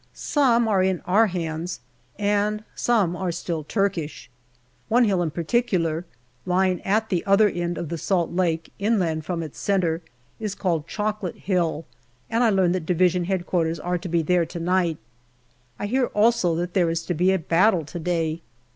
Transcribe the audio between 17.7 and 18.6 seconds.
to day.